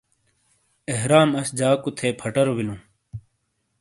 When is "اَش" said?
1.39-1.47